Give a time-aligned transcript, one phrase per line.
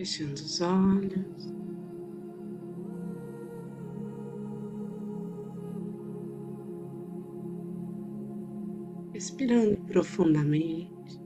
[0.00, 1.52] fechando os olhos.
[9.12, 11.20] Respirando profundamente.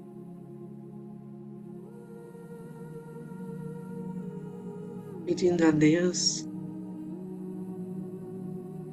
[5.24, 6.48] Pedindo a Deus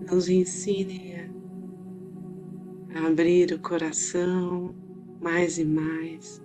[0.07, 1.31] nos ensine
[2.93, 4.75] a abrir o coração
[5.19, 6.40] mais e mais.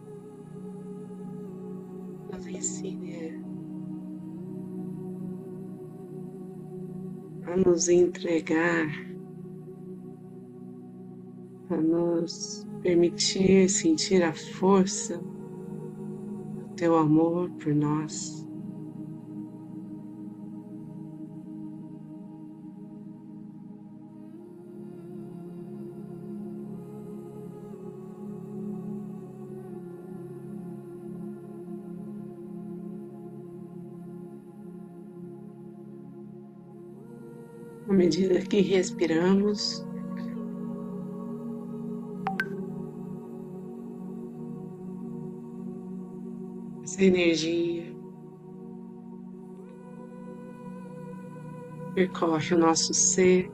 [7.67, 8.87] Nos entregar,
[11.69, 18.46] a nos permitir sentir a força do teu amor por nós.
[38.07, 39.85] Medida que respiramos.
[46.85, 47.93] Essa energia
[51.97, 53.51] percorre o nosso ser.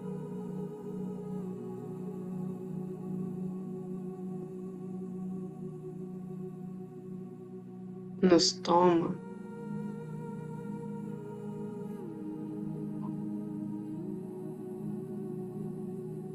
[8.20, 9.17] Nos toma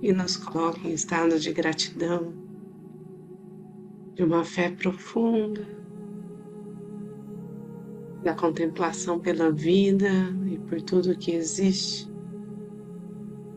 [0.02, 2.34] e nos coloque em estado de gratidão,
[4.14, 5.66] de uma fé profunda,
[8.24, 10.10] da contemplação pela vida
[10.48, 12.12] e por tudo que existe,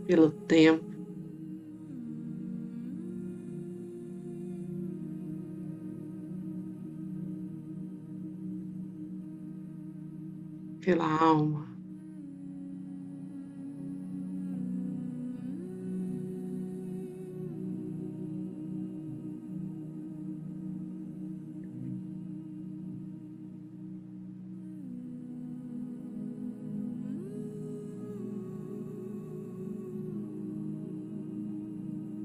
[0.07, 0.89] pelo tempo.
[10.81, 11.70] Pela alma.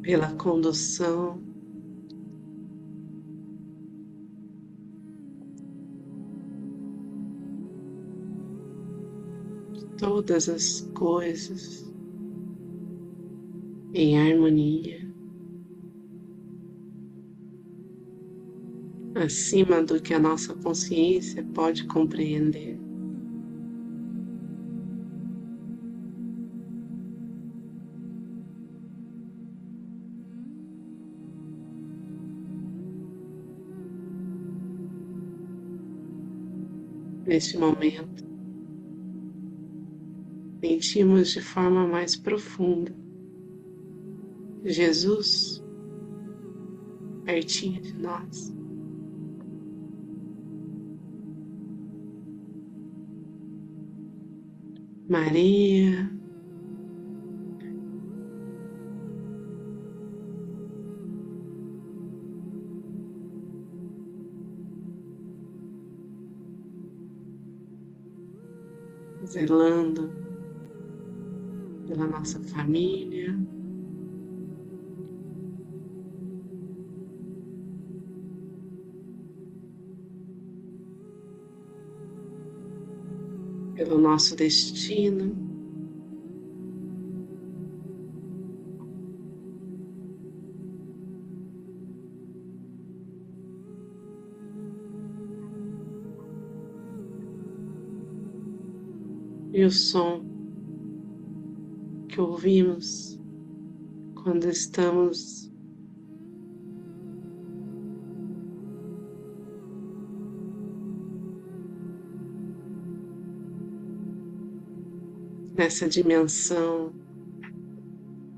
[0.05, 1.41] Pela condução.
[9.73, 11.91] de Todas as coisas
[13.95, 15.11] em harmonia,
[19.15, 22.84] acima do que a nossa consciência pode compreender.
[37.35, 38.23] Neste momento,
[40.61, 42.95] sentimos de forma mais profunda
[44.63, 45.61] Jesus
[47.25, 48.55] pertinho de nós.
[55.09, 56.14] Maria,
[69.25, 70.09] zelando
[71.87, 73.35] pela nossa família.
[83.75, 85.44] Pelo nosso destino.
[99.65, 100.23] O som
[102.07, 103.19] que ouvimos
[104.23, 105.51] quando estamos
[115.57, 116.93] nessa dimensão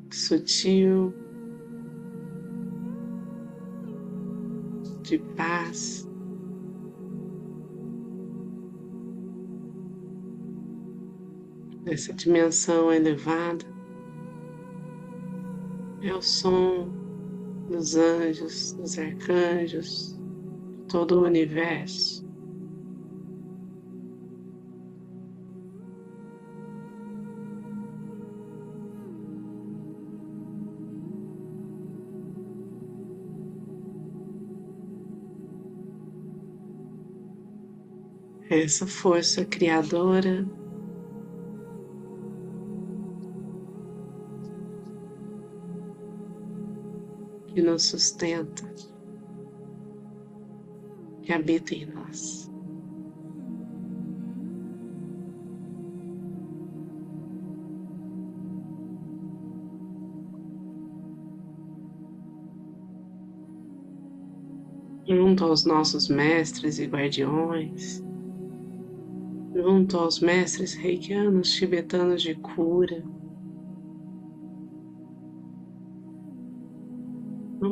[0.09, 1.13] sutil
[5.01, 6.06] de paz.
[11.87, 13.65] Dessa dimensão elevada
[16.01, 16.89] é o som
[17.69, 20.19] dos anjos, dos arcanjos,
[20.89, 22.27] todo o universo.
[38.49, 40.47] essa força criadora
[47.79, 48.63] sustenta,
[51.23, 52.47] que habita em nós.
[65.07, 68.03] junto aos nossos mestres e guardiões,
[69.55, 73.03] junto aos mestres reikianos tibetanos de cura.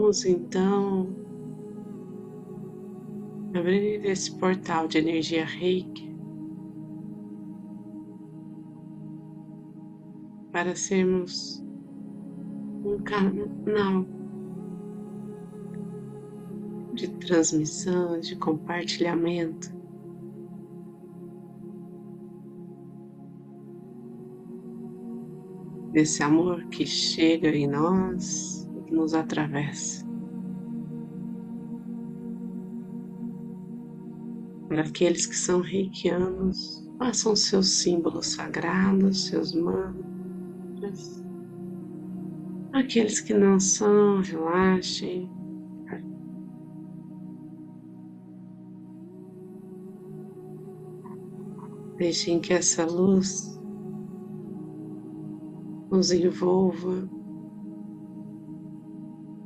[0.06, 1.07] Vamos então
[3.56, 6.16] abrir esse portal de energia reiki
[10.52, 11.60] para sermos
[12.86, 14.06] um canal
[16.94, 19.74] de transmissão, de compartilhamento.
[25.92, 28.64] Desse amor que chega em nós
[28.95, 30.06] nos atravessa.
[34.68, 41.24] Para aqueles que são reikianos, façam seus símbolos sagrados, seus mantras.
[42.74, 45.30] Aqueles que não são, relaxem.
[51.98, 53.57] Deixem que essa luz
[55.89, 57.09] nos envolva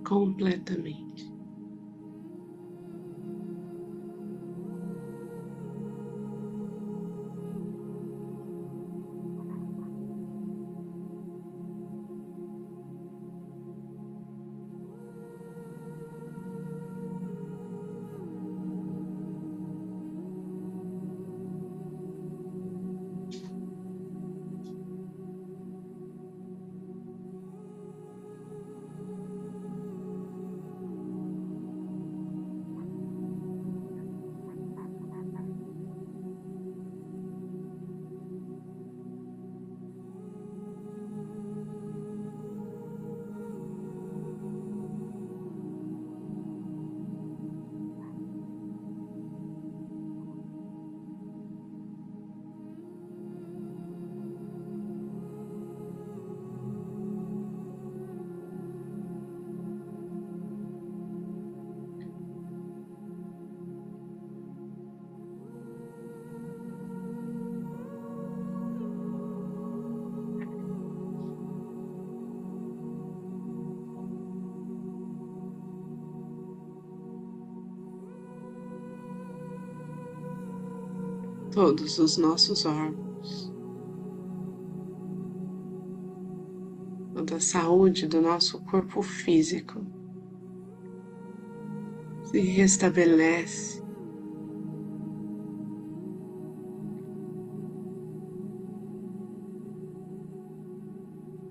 [0.10, 1.29] completamente.
[81.60, 83.54] Todos os nossos órgãos,
[87.14, 89.86] toda a saúde do nosso corpo físico
[92.32, 93.84] se restabelece.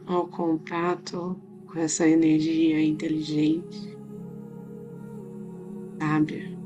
[0.06, 3.94] Ao contato com essa energia inteligente,
[6.00, 6.57] sábia.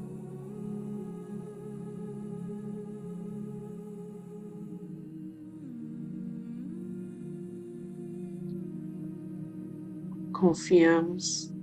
[10.42, 11.54] Confiamos.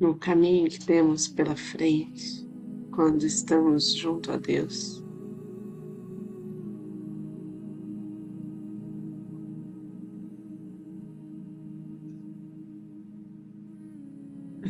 [0.00, 2.48] No caminho que temos pela frente,
[2.90, 5.09] quando estamos junto a Deus.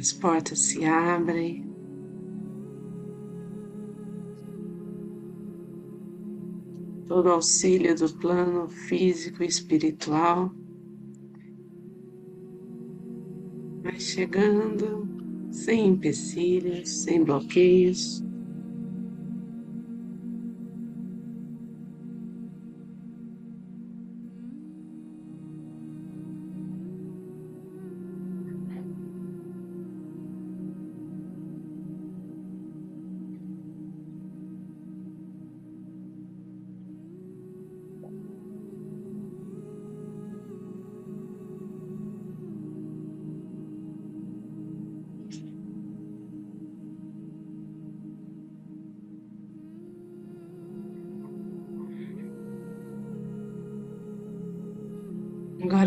[0.01, 1.69] As portas se abrem.
[7.07, 10.51] Todo auxílio do plano físico e espiritual
[13.83, 15.07] vai chegando
[15.51, 18.23] sem empecilhos, sem bloqueios.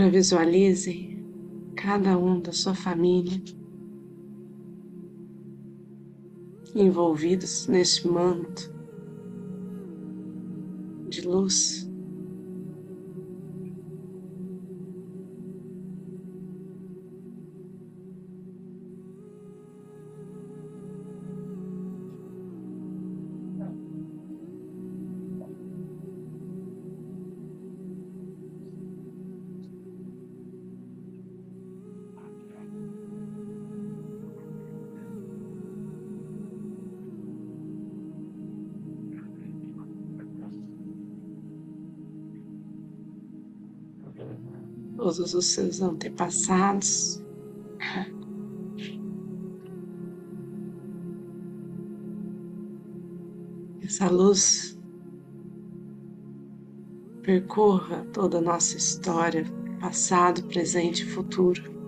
[0.03, 1.25] Agora visualizem
[1.77, 3.41] cada um da sua família
[6.75, 8.69] envolvidos neste manto
[11.07, 11.89] de luz.
[45.13, 47.23] Todos os seus antepassados.
[53.83, 54.79] Essa luz
[57.21, 59.45] percorra toda a nossa história,
[59.79, 61.82] passado, presente e futuro.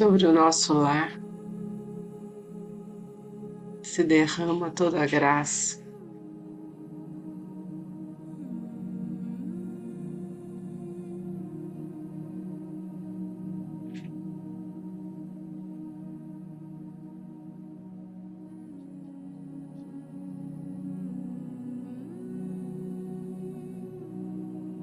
[0.00, 1.12] Sobre o nosso lar
[3.82, 5.78] se derrama toda a graça.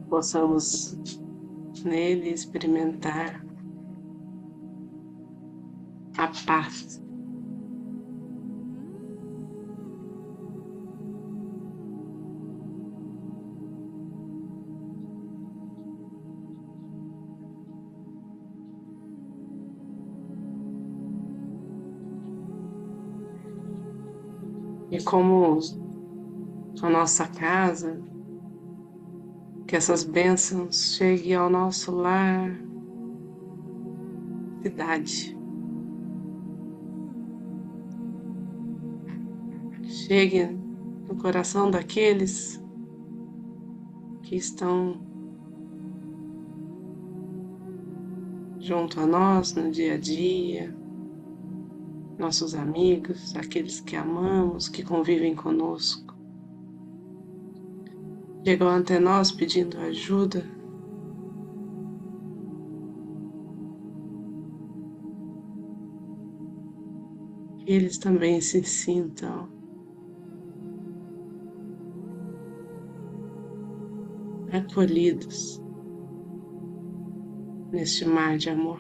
[0.08, 0.96] Possamos
[1.84, 3.47] nele experimentar
[6.46, 7.02] paz.
[24.90, 25.60] E como
[26.82, 28.02] a nossa casa,
[29.68, 32.52] que essas bênçãos cheguem ao nosso lar,
[34.64, 35.37] cidade.
[40.08, 40.46] Chegue
[41.06, 42.64] no coração daqueles
[44.24, 45.02] que estão
[48.58, 50.74] junto a nós no dia a dia,
[52.18, 56.16] nossos amigos, aqueles que amamos, que convivem conosco.
[58.46, 60.56] Chegam até nós pedindo ajuda.
[67.66, 69.57] eles também se sintam
[74.78, 75.60] acolhidos
[77.72, 78.80] neste mar de amor.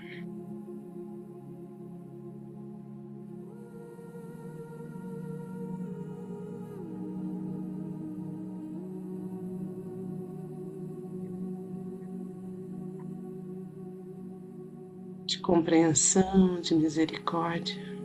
[15.25, 17.96] De compreensão, de misericórdia.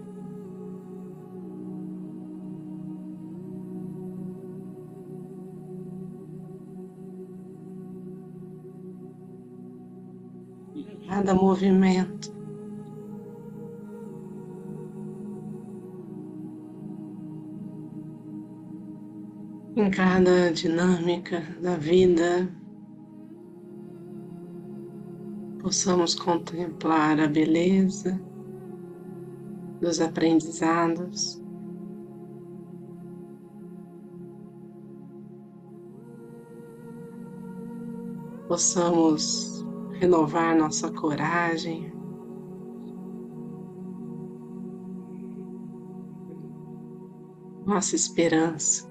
[11.22, 12.32] Cada movimento.
[19.76, 22.48] Em cada dinâmica da vida,
[25.60, 28.20] possamos contemplar a beleza
[29.80, 31.40] dos aprendizados.
[38.48, 39.61] Possamos
[40.02, 41.92] renovar nossa coragem.
[47.64, 48.90] Nossa esperança.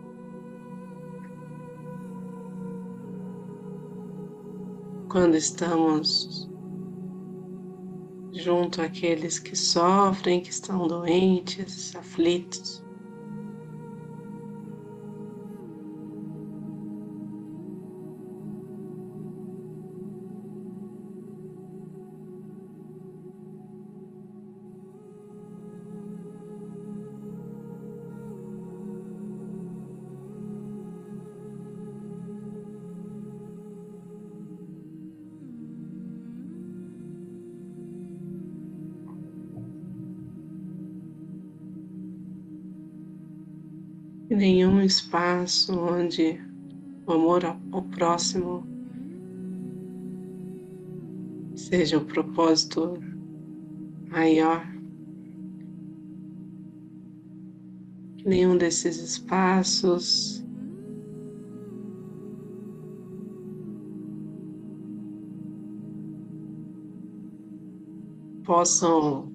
[5.09, 6.49] Quando estamos
[8.31, 12.81] junto àqueles que sofrem, que estão doentes, aflitos.
[44.35, 46.39] Nenhum espaço onde
[47.05, 48.65] o amor ao próximo
[51.55, 52.93] seja o propósito
[54.09, 54.65] maior.
[58.25, 60.45] Nenhum desses espaços
[68.45, 69.30] possam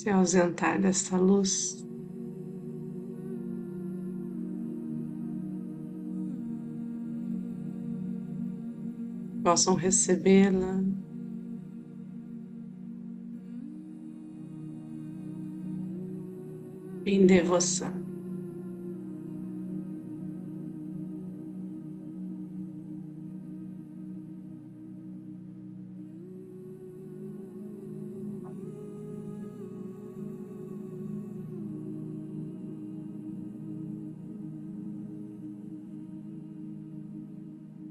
[0.00, 1.84] se ausentar dessa luz.
[9.44, 10.82] Possam recebê-la
[17.04, 17.99] em devoção.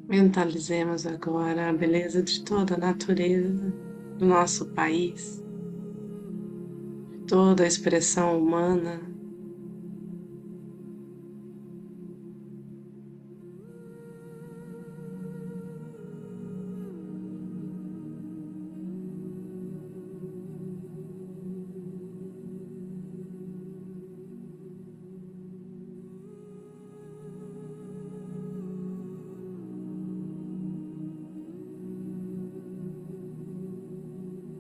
[0.10, 3.72] Mentalizemos agora a beleza de toda a natureza
[4.18, 5.40] do nosso país,
[7.28, 9.00] toda a expressão humana.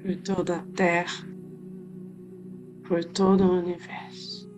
[0.09, 1.23] Por toda a Terra,
[2.87, 4.48] por todo o universo.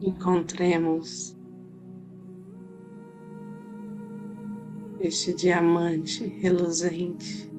[0.00, 1.36] Encontremos
[5.00, 7.50] este diamante reluzente,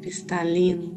[0.00, 0.96] cristalino.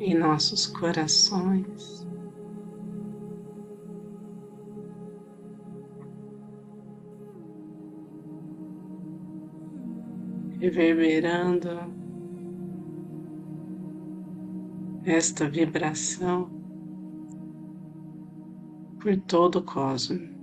[0.00, 2.06] Em nossos corações.
[10.64, 11.68] Reverberando
[15.04, 16.48] esta vibração
[18.98, 20.33] por todo o cosmos.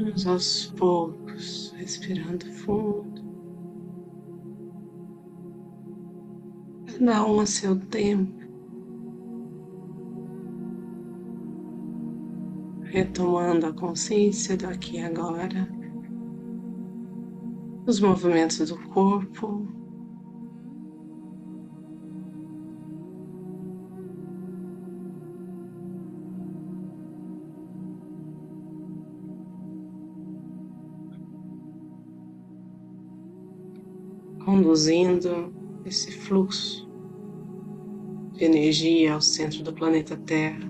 [0.00, 3.20] Vamos aos poucos, respirando fundo.
[6.86, 8.38] Cada um a seu tempo.
[12.84, 15.68] Retomando a consciência do aqui e agora.
[17.84, 19.66] Os movimentos do corpo,
[34.58, 35.54] conduzindo
[35.86, 36.88] esse fluxo
[38.32, 40.68] de energia ao centro do planeta Terra,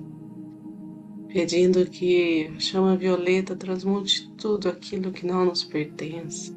[1.29, 6.55] pedindo que a chama violeta transmute tudo aquilo que não nos pertence.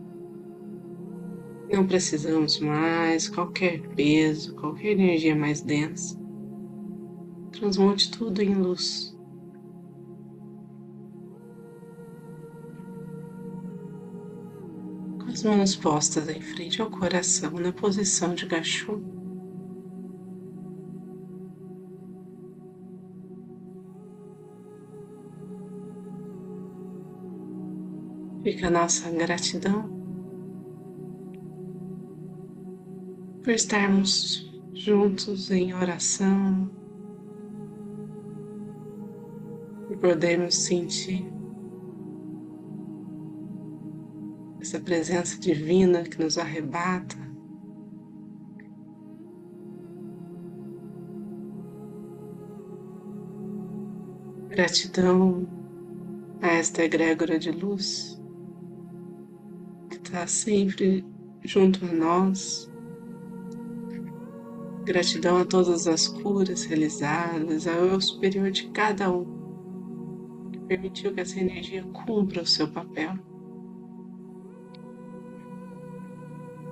[1.71, 6.19] Não precisamos mais qualquer peso, qualquer energia mais densa.
[7.53, 9.10] Transmute tudo em luz.
[15.41, 19.01] as mãos postas em frente ao coração na posição de gachu.
[28.43, 29.89] Fica a nossa gratidão
[33.43, 36.69] por estarmos juntos em oração
[39.89, 41.40] e podemos sentir
[44.71, 47.17] essa presença divina que nos arrebata.
[54.47, 55.45] Gratidão
[56.41, 58.17] a esta egrégora de luz
[59.91, 61.05] está sempre
[61.43, 62.71] junto a nós.
[64.85, 71.19] Gratidão a todas as curas realizadas, ao eu superior de cada um, que permitiu que
[71.19, 73.30] essa energia cumpra o seu papel.